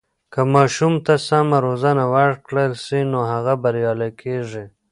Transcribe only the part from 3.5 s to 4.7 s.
بریالی کیږي.